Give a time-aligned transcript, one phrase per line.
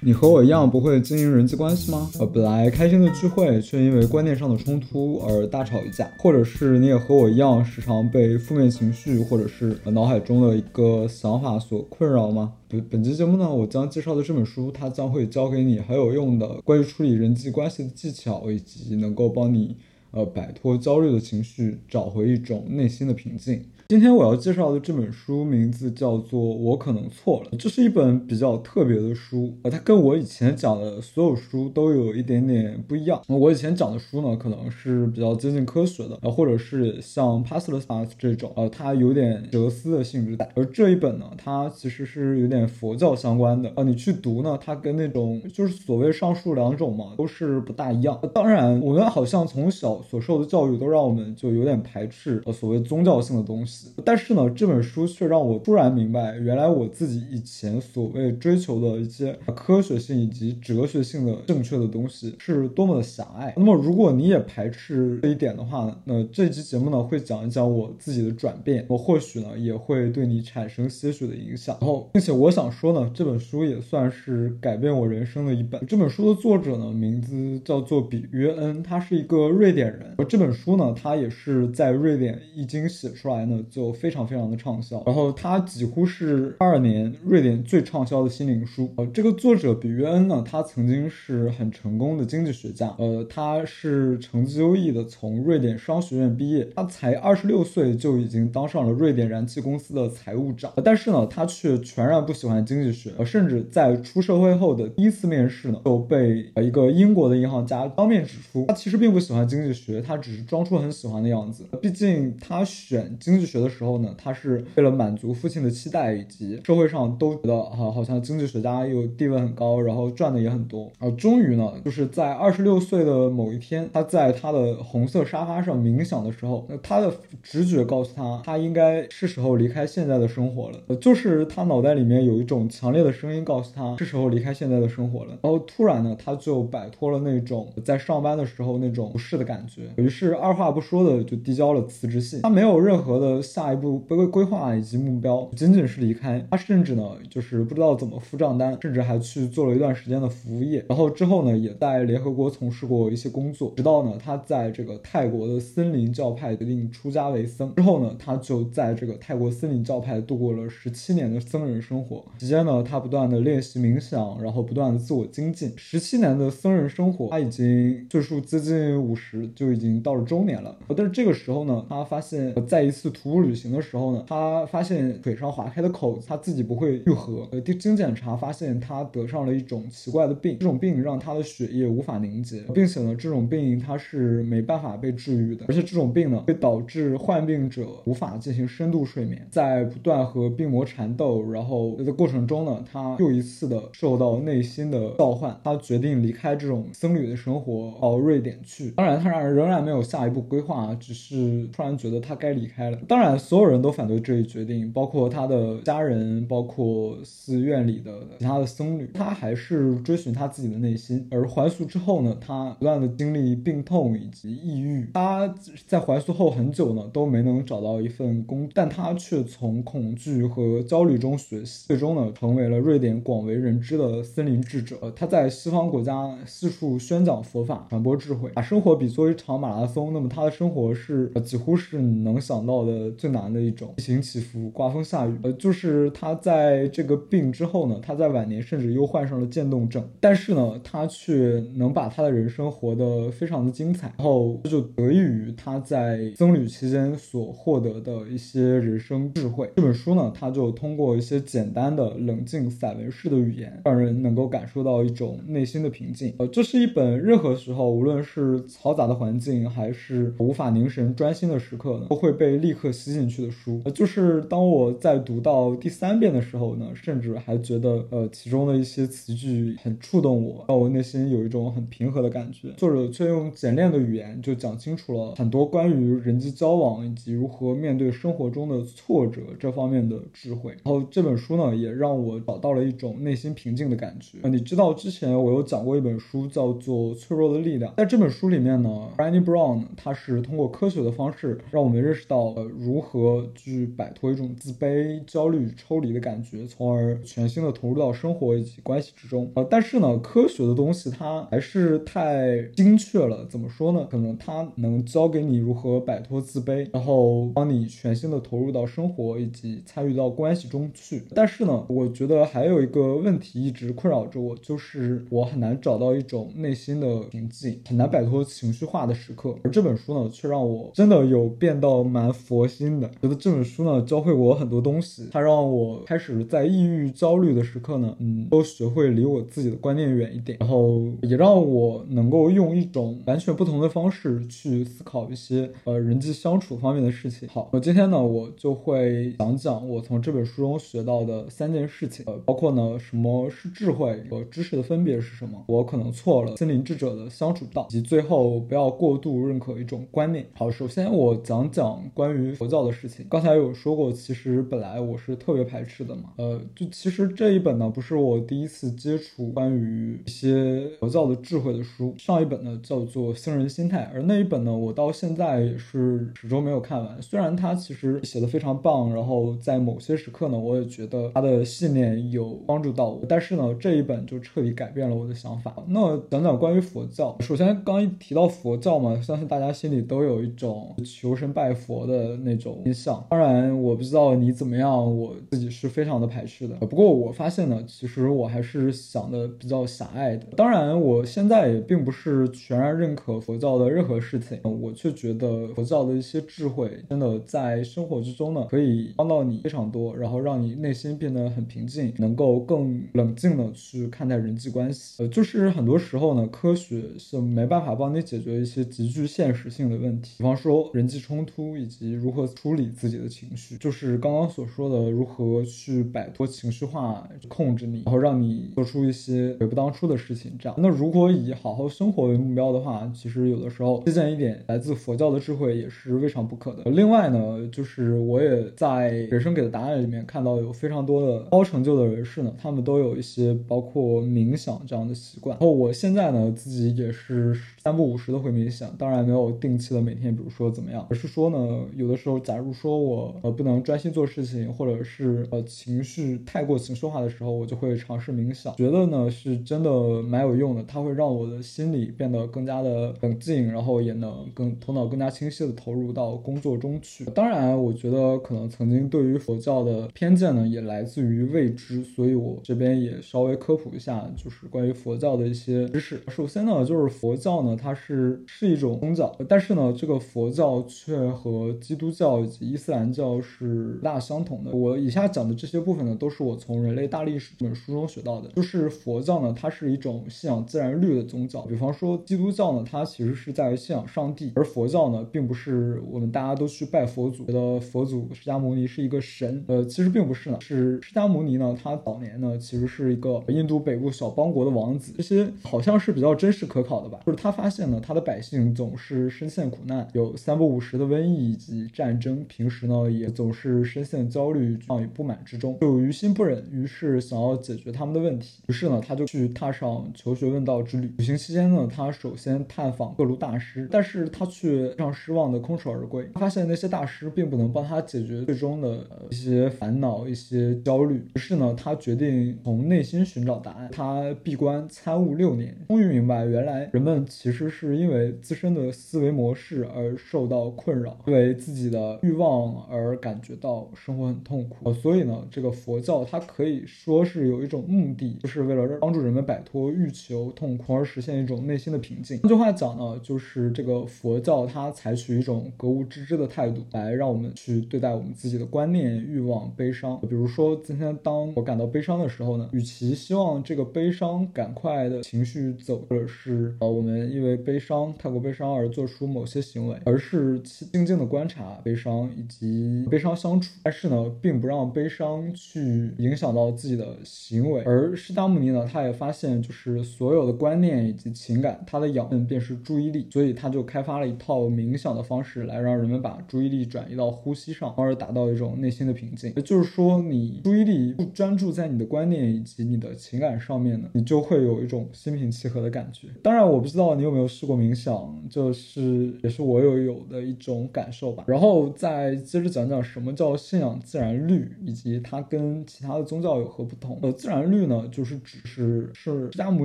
[0.00, 2.08] 你和我一样不会经营人际关系吗？
[2.18, 12.54] 呃，本来开心的聚会，却因为观念上的冲突而大吵一架，或者是你也和我一样，时常被负面情绪或者是脑海中的一个想法所困扰吗？
[12.68, 19.76] 本本期节目呢，我将介绍的这本书，它将会教给你很有用的关于处理人际关系的技巧，以及能够帮你
[20.10, 23.64] 呃摆脱焦虑的情绪，找回一种内心的平静。
[23.90, 33.18] 今天我要介绍的这本书名字叫做《我可能错了》，这是一本比较特别的书，呃，它跟我以前讲的所有书都有一点点不一样。
[33.28, 40.46] 我以前讲的书呢，可能是比较接近科学的，呃，或者是像 p a s t l e s s 这种，呃，它有点哲思的性质在。
[40.54, 48.20] 而这一本呢，它其实是有点佛教相关的，啊，你去读呢，它跟那种就是所谓上述两种嘛，都是不大一样。
[48.34, 53.77] 当然，我们好像从小所受的教育都让我们就有点排斥呃所谓宗教性的东西。
[54.04, 63.52] 但是呢，这本书却让我突然明白，原来我自己以前所谓追求的一些科学性以及哲学性的正确的东西是多么的狭隘。
[63.56, 71.76] 那么，如果你也排斥这一点的话，那这期节目呢会讲一讲我自己的转变，我或许呢也会对你产生些许的影响。
[71.80, 75.84] 然后，并且我想说呢，这本书也算是改变我人生的一本。
[75.86, 80.14] 这本书的作者呢，名字叫做比约恩，他是一个瑞典人。
[80.18, 85.02] 而这本书呢，他也是在瑞典一经写出来呢，就非常非常的畅销。
[85.06, 88.90] 然后，他几乎是二年瑞典最畅销的心灵书。
[88.96, 92.94] 呃，这个作者比约恩呢，他曾经是很成功的经济学家。
[92.98, 96.68] 呃，他是成绩优异的，从瑞典商学院毕业。
[96.76, 100.72] 他才二十六岁就已经当上了瑞典燃气公司的财务长。
[100.84, 111.64] 但是呢，他却全然不喜欢经济学，呃，甚至在出社会后的第一次面试呢，就被一个英国的银行家当面指出，他其实并不喜欢经济学，他只是装出很喜欢的样子。
[111.80, 120.90] 毕竟他选经济学的时候呢，他是为了满足父亲的期待，以及社会上都觉得啊，好像经济学家又地位很高，然后赚的也很多。
[120.98, 127.12] 而终于呢，就是在二十六岁的某一天，他在他的红色沙发上冥想的时候，那他的
[127.42, 130.96] 直觉告诉他，他应该是时候离开现在的生活了。
[130.96, 135.38] 就是他脑袋里面有一种强烈的声音告诉他，是时候离开现在的生活了。
[135.42, 142.40] 然后突然呢，他就摆脱了那种在上班的时候那种不适的感觉，于是二话不说的就递交了辞职信。
[142.42, 146.46] 他没有任何的下一步规规划以及目标，仅仅是离开。
[146.50, 150.84] 他甚至呢，就是不知道怎么付账单，甚至还去做了一段时间的服务业。
[150.88, 162.24] 然后之后呢，也在联合国从事过一些工作，直到呢，他在这个泰国的森林教派决定出家为僧之后呢，他就在这个泰国森林教派度过了十七年的僧人生活。
[162.38, 165.72] 期间呢，他不断的练习冥想，然后不断的自我精进。
[165.76, 170.76] 十七年的僧人生活，他已经岁数接近五十，就已经到了中年了。
[170.96, 177.48] 但是这个时候呢，他发现，在一次徒旅行的时候呢，他发现腿上划开的口子，他自己不会愈合。
[177.52, 198.90] 呃，经检查发现他得上了一种奇怪的病，这种病让他的血液无法凝结，并且呢，这种病它是没办法被治愈的，而且这种病呢，会导致患病者无法进行深度睡眠，在不断和病魔缠斗，然后的过程中呢，他又一次的受到内心的召唤，他决定离开这种僧侣的生活，到瑞典去。
[198.92, 202.98] 当然，他仍仍然没有下一步规划，只是突然觉得他该离开了。
[203.08, 209.10] 当然，所有人都反对这一决定，包括他的家人，包括寺院里的其他的僧侣。
[209.12, 211.26] 他还是追寻他自己的内心。
[211.30, 215.08] 而还俗之后呢，他不断的经历病痛以及抑郁。
[215.12, 215.52] 他
[215.86, 225.12] 在还俗后很久呢，都没能找到一份工，但他却从恐惧和焦虑中学习，最终呢，成为了瑞典广为人知的森林智者。
[225.16, 230.12] 他在西方国家四处宣讲佛法，传播智慧，把生活比作一场马拉松。
[230.12, 235.38] 那么他的生活是几乎是能想到的最难的一种，起行起伏，刮风下雨。
[235.42, 244.12] 呃，就是他在这个病之后呢，他在晚年甚至又患上了渐冻症，但是呢，他却能把他的人生活得非常的精彩。
[244.18, 249.70] 然后这就得益于他在僧侣期间所获得的一些人生智慧。
[249.76, 256.34] 这本书呢，他就通过一些简单的、冷静散文式的语言，让人能够感受到一种内心的平静。
[256.38, 263.80] 呃，这是一本任何时候，无论是嘈杂的环境，还是无法凝神专心的时刻呢，都会被立刻吸进去的书。
[263.94, 272.70] 就是当我在读到第三遍的时候呢，甚至还觉得呃其中的一些词句很触动我，让我内心有一种很平和的感觉。
[272.76, 280.72] 作者却用简练的语言就讲清楚了很多关于人际交往以及如何面对生活中的挫折这方面的智慧。
[280.84, 284.38] 然后这本书呢，也让我找到了一种内心平静的感觉。
[284.42, 299.52] 呃，你知道之前我有讲过一本书叫做《脆弱的力量》，在这本书里面呢 b r a n d y Brown 他是通过科学的方式让我们认识到呃如何去摆脱一种自卑、焦虑、抽离的感觉，从而全心的投入到生活以及关系之中。
[299.54, 303.44] 呃，但是呢，科学的东西它还是太精确了。
[303.44, 304.06] 怎么说呢？
[304.10, 311.22] 可能它能教给你如何摆脱自卑，然后帮你全心的投入到生活以及参与到关系中去。
[311.34, 319.54] 但是呢，我觉得还有一个问题一直困扰着我，就是我很难找到一种内心的平静，很难摆脱情绪化的时刻。
[319.62, 323.10] 而这本书呢，却让我真的有变到蛮佛系新的。
[323.20, 337.48] 觉得这本书呢，教会我很多东西，它让我开始在抑郁、焦虑的时刻呢，嗯，都学会离我自己的观念远一点，然后也让我能够用一种完全不同的方式去思考一些呃人际相处方面的事情。
[337.48, 350.46] 好，那今天呢，我就会讲讲我从这本书中学到的三件事情，呃，包括呢什么是智慧和知识的分别是什么，我可能错了，心灵智者的相处道，以及最后不要过度认可一种观念。
[350.54, 353.26] 好，首先我讲讲关于教的事情。
[353.28, 367.20] 刚才有说过，其实本来我是特别排斥的嘛，呃，就其实这一本呢不是我第一次接触关于一些佛教的智慧的书，上一本呢叫做《僧人心态》，而那一本呢我到现在也是始终没有看完。
[367.22, 375.74] 虽然它其实写的非常棒，然后在某些时刻呢，我也觉得他的信念有帮助到我，但是呢这一本就彻底改变了我的想法。
[375.88, 383.24] 那讲讲关于佛教，首先刚一提到佛教嘛，相信大家心里都有一种求神拜佛的那种印象。
[383.30, 386.74] 当然我不知道你怎么样，我自己是非常的排斥的。
[386.86, 390.46] 不过我发现呢，其实我还是想的比较狭隘的。
[390.56, 405.22] 当然我现在也并不是全然认可佛教的任何事情，我却觉得佛教的一些智慧真的在生活之中呢，可以帮到你非常多，然后让你内心变得很平静，能够更冷静的去看待人际关系。
[405.22, 420.52] 呃，就是很多时候呢，科学是没办法帮你解决一些极具现实性的问题，比方说人际冲突以及如何处理自己的情绪，就是刚刚所说的如何去摆脱情绪化控制你，然后让你做出一些悔不当初的事情。
[420.58, 426.90] 这样，那如果以好好生活为目标的话，其实有的时候借鉴一点来自佛教的智慧也是未尝不可的。
[426.90, 435.56] 另外呢，就是我也在人生给的答案里面看到有非常多的高成就的人士呢，他们都有一些包括冥想这样的习惯。
[435.58, 437.54] 然后我现在呢，自己也是
[437.88, 457.24] 三不五时的会冥想，当然没有定期的每天，比如说怎么样，而是说呢，有的时候假如说我呃不能专心做事情，或者是呃情绪太过情绪化的时候，我就会尝试冥想，觉得呢是真的蛮有用的，它会让我的心理变得更加的冷静，然后也能更头脑更加清晰的投入到工作中去。
[457.34, 466.20] 当然，我觉得可能曾经对于佛教的偏见呢，也来自于未知，所以我这边也稍微科普一下，就是关于佛教的一些知识。
[466.28, 474.72] 首先呢，就是佛教呢，它是是一种宗教，但是呢，这个佛教却和基督教以及伊斯兰教是大相同的。
[474.72, 478.48] 我以下讲的这些部分呢，都是我从《人类大历史》这本书中学到的。
[478.50, 481.62] 就是佛教呢，它是一种信仰自然律的宗教。
[481.62, 489.64] 比方说，基督教呢，它其实是在信仰上帝，而佛教呢，并不是我们大家都去拜佛祖，觉得佛祖释迦牟尼是一个神。
[489.68, 495.12] 呃，其实并不是呢，是释迦牟尼呢，他早年呢，其实是一个印度北部小邦国的王子。
[495.16, 497.20] 这些好像是比较真实可考的吧？
[497.26, 508.62] 就是他发发现呢，他的百姓总是深陷苦难，有三不五时的瘟疫以及战争，平时呢也总是深陷焦虑、绝望与不满之中，就于心不忍，于是想要解决他们的问题。
[508.68, 511.12] 于是呢，他就去踏上求学问道之旅。
[511.18, 516.26] 旅行期间呢，他首先探访各路大师，但是他却非常失望的空手而归。
[516.36, 521.22] 发现那些大师并不能帮他解决最终的一些烦恼、一些焦虑。
[521.34, 523.90] 于是呢，他决定从内心寻找答案。
[523.92, 534.92] 他闭关参悟六年，终于明白，原来人们其其实是因为自身的思维模式而受到困扰，因为自己的欲望而感觉到生活很痛苦。
[534.92, 542.38] 所以呢，这个佛教它可以说是有一种目的，就是为了帮助人们摆脱欲求、痛苦，而实现一种内心的平静。
[542.40, 550.20] 换句话讲呢，就是这个佛教它采取一种格物致知的态度，来让我们去对待我们自己的观念、欲望、悲伤。
[550.28, 567.82] 比如说，今天当我感到悲伤的时候呢，与其希望这个悲伤赶快的情绪走，或者是呃我们因为悲伤太过悲伤而做出某些行为，而是静静的观察悲伤以及悲伤相处，但是呢，并不让悲伤去影响到自己的行为。
[567.84, 579.52] 而释迦牟尼呢，他也发现，就是所有的观念以及情感，它的养分便是注意力，所以他就开发了一套冥想的方式来让人们把注意力转移到呼吸上，从而达到一种内心的平静。
[579.54, 586.28] 也就是说，你注意力不专注在你的观念以及你的情感上面呢，你就会有一种心平气和的感觉。
[586.42, 591.44] 当然，我不知道你有没有试过冥想，就是也是我有有的一种感受吧。
[591.46, 597.18] 然后再接着讲讲什么叫信仰自然律，以及它跟其他的宗教有何不同。
[597.22, 599.84] 呃，自然律呢，就是指是是释迦牟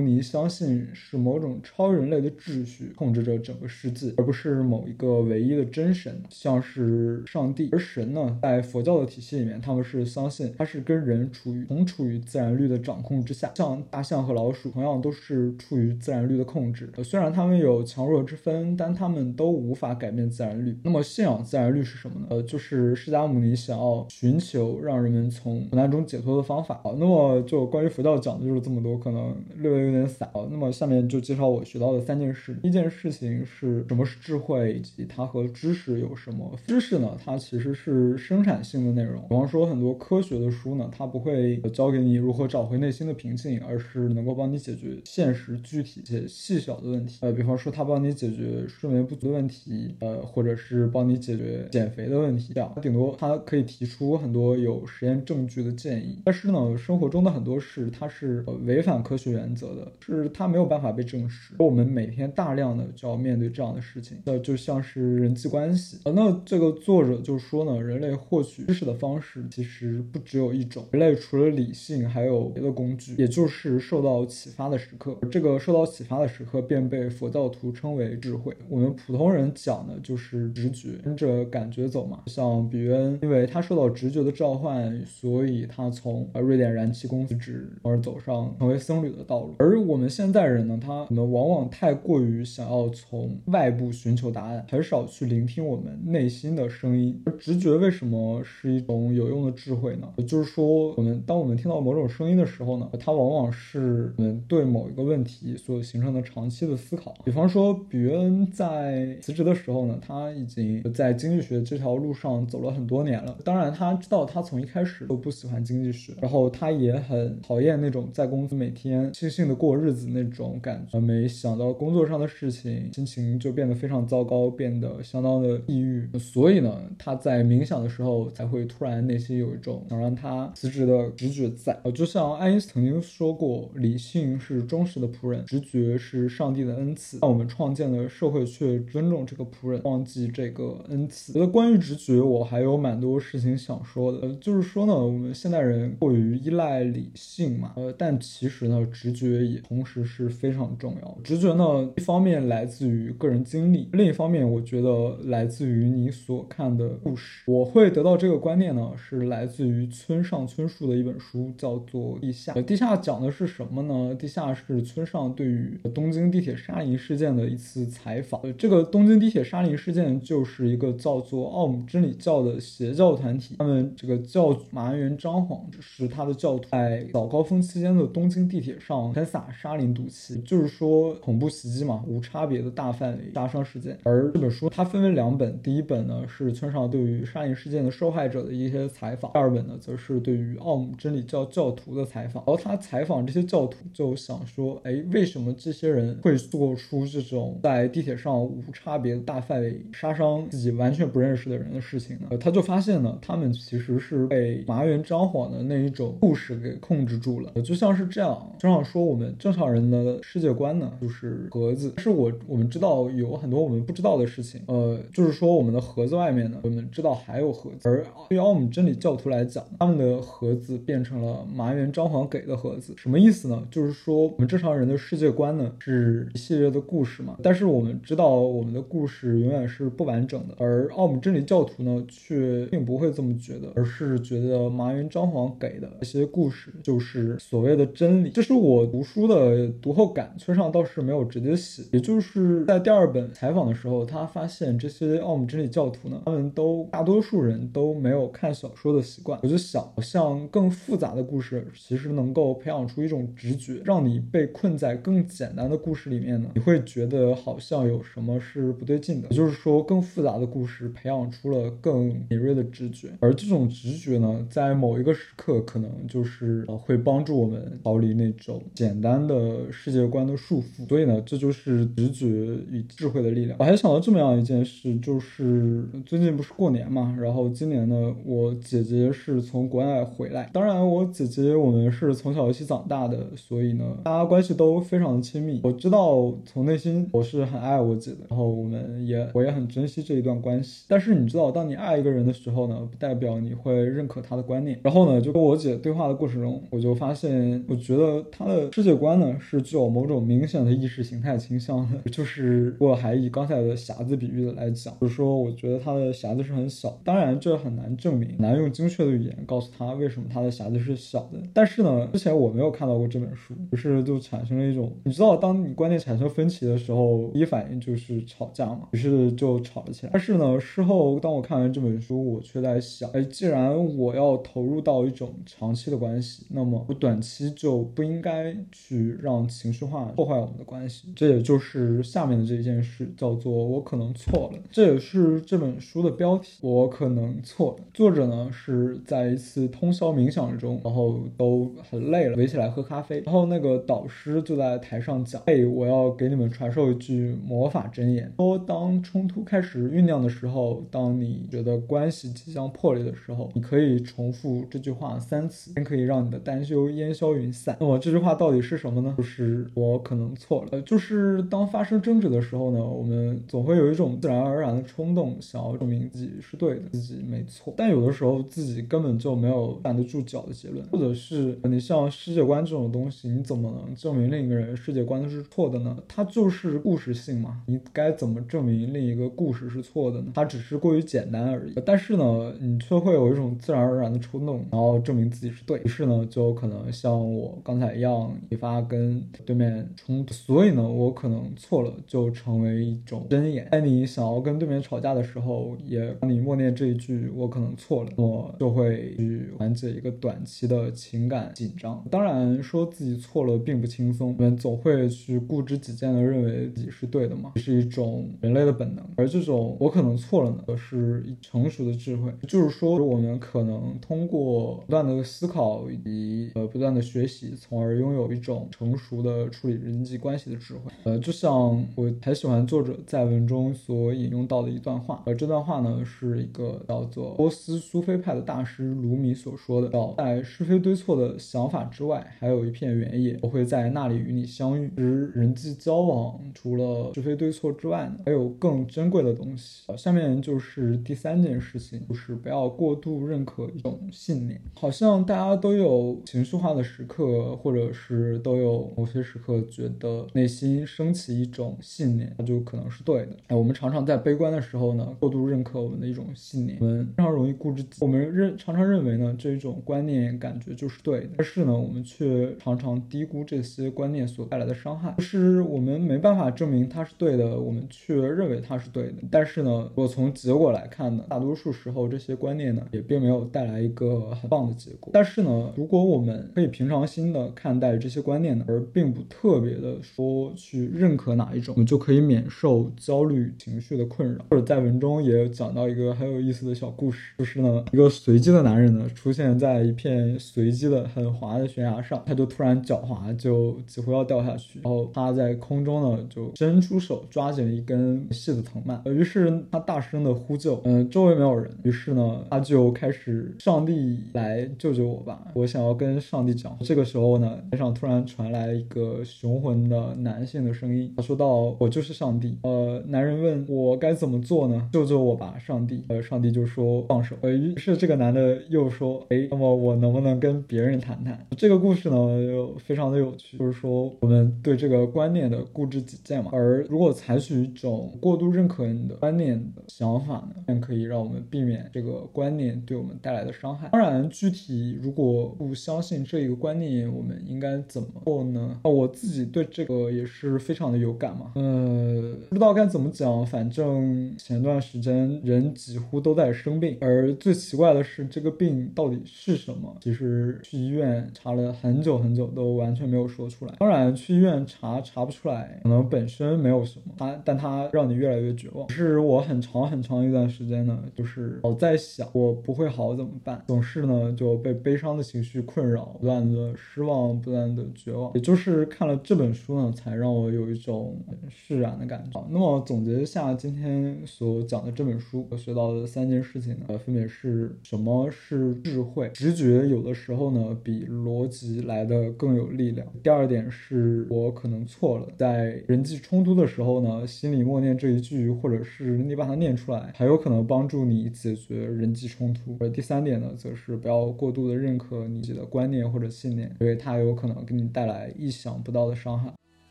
[0.00, 7.68] 尼相信是某种超人类的秩序控制着整个世界，而不是某一个唯一的真神，像是上帝。
[7.72, 16.90] 而神呢，在佛教的体系里面，他们是相信他是跟人处于同处于自然律的掌控之下，像大象和老鼠同样都是处于自然律的控制。
[16.96, 20.78] 呃，虽然他们有强弱之分，但他们都无法改变自然律。
[20.84, 22.26] 那么信仰自然律是什么呢？
[22.30, 26.80] 呃，就是释迦牟尼想要寻求让人们从苦难中解脱的方法。
[26.84, 30.28] 好，那么就关于佛教讲的就是这么多，可能略微有点散。
[30.32, 32.54] 好，那么下面就介绍我学到的三件事。
[32.62, 36.50] 第一件事情是什么是智慧，以及它和知识有什么？
[36.66, 39.20] 知识呢，它其实是生产性的内容。
[39.28, 47.18] 比方说很多科学的书呢，它不会教给你如何找回内心的平静，而是能够帮你解决现实、具体且细小的问题。
[47.24, 52.52] 呃，比方说他帮你解决睡眠不足的问题，呃，或者是帮你解决减肥的问题。
[52.52, 56.18] 这样，顶多他可以提出很多有实验证据的建议。
[56.22, 61.54] 但是呢，生活中的很多事它是违反科学原则的，是它没有办法被证实。
[61.60, 66.00] 我们每天大量的就要面对这样的事情，那就像是人际关系。
[66.04, 75.16] 呃，那这个作者就说呢，人类获取知识的方式其实不只有一种，人类除了理性还有别的工具，也就是受到启发的时刻。
[75.30, 78.54] 这个受到启发的时刻便被佛教徒称为智慧。
[78.68, 82.22] 我们普通人讲的就是直觉，跟着感觉走嘛。
[82.26, 89.54] 像比恩，因为他受到直觉的召唤，所以他从瑞典燃气公司职而走上成为僧侣的道路。
[89.58, 97.22] 而我们现代人呢，他可能往往太过于想要从外部寻求答案，很少去聆听我们内心的声音。
[97.26, 100.12] 而直觉为什么是一种有用的智慧呢？
[100.26, 107.03] 就是说，我们当我们听到某种声音的时候呢，它往往是我们对某一个问题所形成的长期的思考。
[107.24, 113.36] 比方说，比恩在辞职的时候呢，他已经在经济学这条路上走了很多年了。
[113.44, 121.00] 当然，他知道他从一开始都不喜欢经济学，然后他也很讨厌那种在公司每天悻悻的过日子那种感觉。
[121.00, 126.08] 没想到工作上的事情，心情就变得非常糟糕，变得相当的抑郁。
[126.18, 131.78] 所以呢，他在冥想的时候才会突然内心有一种想让他辞职的直觉在。
[131.82, 137.18] 呃，就像爱因斯坦曾经说过，理性是忠实的仆人，直觉是上帝的恩赐。
[137.22, 141.32] 那我们创建的社会却尊重这个仆人，忘记这个恩赐。
[141.32, 144.34] 觉得关于直觉，我还有蛮多事情想说的。
[144.36, 151.18] 就是说呢，我们现代人过于依赖理性嘛，呃，但其实呢，直觉也同时是非常重要。
[151.22, 157.42] 直觉呢，一方面来自于个人经历，另一方面，我觉得来自于你所看的故事。
[157.46, 162.52] 我会得到这个观念呢，是来自于村上春树的一本书，叫做《地下》。
[162.64, 164.14] 《地下》讲的是什么呢？
[164.16, 168.40] 《地下》是村上对于东京地铁杀人事件的一次采访。
[168.56, 183.98] 这个东京地铁杀人事件就是一个叫做奥姆真理教的邪教团体，他们这个教主麻原彰晃是他的教徒，在早高峰期间的东京地铁上喷洒沙林毒气，就是说恐怖袭击嘛，无差别的大范围杀伤事件。
[184.02, 192.44] 而这本书它分为两本，第一本呢是村上对于杀人事件的受害者的一些采访，第二本呢则是对于奥姆真理教教徒的采访。
[192.46, 202.36] 然后他采访这些教徒，就想说，哎，为什么这些人会做做出这种在地铁上无差别大范围杀伤自己完全不认识的人的事情呢？
[202.38, 207.50] 他就发现呢，他们其实是被麻原彰晃的那一种故事给控制住了。
[207.62, 211.92] 就像是这样，就像说我们正常人的世界观呢，就是盒子。
[211.98, 217.86] 是我我们知道有很多我们不知道的事情，呃，就是说我们的盒子外面呢，我们知道还有盒子。
[217.86, 223.62] 而对于奥姆真理教徒来讲，他们的盒子变成了麻原彰晃给的盒子，什么意思呢？
[223.70, 238.30] 就是说我们正常人的世界观呢是一些系列的故事嘛，但是我们知道我们的故事永远是不完整的，而奥姆真理教徒呢却并不会这么觉得，而是觉得麻原彰晃给的一些故事就是所谓的真理。
[238.30, 249.40] 这是我读书的读后感，村上倒是没有直接写，也就是在第二本采访的时候，他发现这些奥姆真理教徒呢，他们都大多数人都没有看小说的习惯。
[249.42, 259.28] 我就想，像更复杂的故事，其实能够培养出一种直觉，让你被困在更简单的故事里面你会觉得好像有什么是不对劲的。
[259.30, 270.86] 也就是说，更复杂的故事培养出了更敏锐的直觉，而这种直觉呢，在某一个时刻可能就是呃会帮助我们逃离那种简单的世界观的束缚。
[270.88, 273.56] 所以呢，这就是直觉与智慧的力量。
[273.58, 280.50] 我还想到这么样一件事，就是最近不是过年嘛，然后今年呢，我姐姐是从国外回来。
[280.52, 285.60] 当然，我姐姐我们是从小一起长大的，所以呢，大家关系都非常的亲密。
[285.62, 290.86] 我知道从内心我是很爱我姐的，然后我们也我也很珍惜这一段关系。
[290.88, 294.78] 但是你知道，当你爱一个人的时候呢，不代表你会认可他的观念。
[294.82, 302.10] 然后呢，就跟我姐对话的过程中，我就发现，我觉得她的世界观呢是具有某种明显的意识形态倾向的。
[302.10, 306.98] 就是我还以刚才的匣子比喻的来讲，就是说，我觉得她的匣子是很小。
[307.04, 311.38] 当然，这很难证明，难用精确的语言告诉他为什么他的匣子是小的。
[311.52, 320.10] 但是呢，之前我没有看到过这本书，于是就产生了一种，你知道，当你观念产生分歧的时候，第一反应就是吵架嘛，于是就吵了起来。
[320.12, 331.12] 但是呢，事后当我看完这本书，我却在想，哎，既然我要投入到一种长期的关系，那么我短期就不应该去让情绪化破坏我们的关系。
[331.14, 334.58] 这也就是下面的这一件事，叫做我可能错了。
[334.70, 337.84] 这也是这本书的标题，我可能错了。
[337.92, 357.76] 作者呢是在一次通宵冥想中，然后都很累了，围起来喝咖啡，然后那个导师就在台上讲，哎，我要给你们传授一句魔法箴言，说当冲突开始酝酿的时候，当你觉得关系即将破裂的时候，你可以重复这句话三次，便可以让你的担忧烟消云散。
[357.80, 359.14] 那么这句话到底是什么呢？
[359.16, 360.80] 就是我可能错了。
[360.82, 367.74] 就是当发生争执的时候呢，我们总会有一种自然而然的冲动，想要证明自己是对的，自己没错。
[367.76, 375.96] 但有的时候自己根本就没有站得住脚的结论，或者是你像世界观这种东西，你怎么能证明另一个人世界观是错的呢？
[376.08, 380.32] 它就是故事性嘛，你该怎么证明另一个故事是错的呢？
[380.34, 381.74] 它只是过于简单而已。
[381.84, 385.80] 但是呢，你却会有一种自然而然的冲动，然后证明自己是对。
[385.84, 390.34] 于是呢，就可能像我刚才一样，引发跟对面冲突。
[390.34, 393.68] 所以呢，我可能错了，就成为一种箴言。
[393.70, 402.04] 在你想要跟对面吵架的时候，也当你默念这一句“我可能错了”，我就会去缓解一个短期的情感紧张。
[402.10, 409.04] 当然，说自己错了并不轻松，我们总会去固执己见的认为自己是对的嘛，是一种人类的本能。
[409.16, 420.90] 而这种“我可能错了”呢，是成熟的智慧，就是说我们可能通过不断的思考以及呃不断的学习，从而拥有一种成熟的处理人际关系的智慧。
[421.04, 421.52] 呃，就像
[421.94, 435.04] 我很喜欢作者在文中所引用到的一段话，而这段话呢是一个叫做波斯苏菲派的大师鲁米所说的：“叫在是非对错的想法之外，还有一片原野，我会在那里与你相遇。”而
[435.34, 439.84] 人际交往除了是非对错之外呢，还有更珍贵的东西。
[439.96, 444.60] 下面就是第三件事情，就是不要过度认可一种信念。
[444.74, 453.36] 好像大家都有情绪化的时刻，或者是都有某些时刻觉得内心升起一种信念，那就可能是对的。
[453.48, 457.84] 哎，我们常常在悲观的时候呢，过度认可我们的一种信念，我们非常容易固执。
[458.00, 465.14] 我们认常常认为呢，这种观念感觉就是对的，但是呢，我们却常常低估这些观念所带来的伤害。
[465.18, 469.14] 就是我们没办法证明它是对的，我们却认为它是对的。
[469.30, 475.10] 但是呢，如果从结果来看呢，大多数时候这些观念呢，也并没有带来一个很棒的结果。
[475.12, 484.44] 但是呢，如果我们可以平常心的看待这些观念呢，而并不特别的说去认可哪一种，我们就可以免受焦虑情绪的困扰。
[484.50, 506.76] 或者在文中也有讲到一个很有意思的小故事，就是呢，一个随机的男人呢，出现在一片随机的很滑的悬崖上，他就突然脚滑，就几乎要掉下去，然后趴在空中呢，就伸出手抓紧了一根细的藤蔓，于是他大声的呼救，嗯，周围没有人，于是呢，他就开始，上帝来救救我吧，我想要跟上帝讲。
[506.80, 514.88] 这个时候呢，天上突然传来一个雄浑的男性的声音，他说道：“我就是上帝。”呃，男人问我该怎么做呢？
[514.92, 516.04] 救救我吧，上帝。
[516.08, 517.36] 呃，上帝就说放手。
[517.42, 526.50] 呃，于是这个男的又说：“哎，那么我能不能跟别人谈谈？”这个故事呢，又非常的有趣，就是说我们对这个观念的固执己见嘛。
[526.52, 533.88] 而如果采取一种过度认可你的观念的想法呢，便可以让我们避免这个观念对我们带来的伤害。
[533.92, 538.80] 当然，具体如果不相信这一个观念，我们应该怎么做呢？
[538.84, 541.52] 我自己对这个也是非常的有感嘛。
[541.54, 549.96] 呃，不知道该怎么讲，反正前段时间人几乎都在生病，而最奇怪的是，这个病到底是什么？
[550.00, 553.74] 其实去医院查了很久很久，都完全没有说出来。
[553.78, 558.88] 当然，去医院查查不出来，可能本身没有什么，它但它让你越来越绝望。
[558.88, 568.32] 是我很长很长一段时间呢，就是老在想我不会好怎么办，总是呢就被悲伤的情绪困扰，不断的失望，不断的绝望。
[568.34, 571.16] 也就是看了这本书呢，才让我有一种
[571.48, 572.44] 释然的感觉。
[572.50, 579.30] 那么总结一下今天所讲的这本书，我学到的三件事情呢，分别是什么是智慧？
[579.34, 583.06] 直觉有的时候呢比逻辑来的更有力量。
[583.22, 592.76] 第二点是我可能错了，在人际冲突的时候呢，心里默念这一句，或者是你把它念出来，还有可能帮助你解决人际冲突。
[592.80, 599.52] 而第三点呢，则是不要过度的认可你自己的观念或者信念，因为它有可能给你带来意想不到的伤害。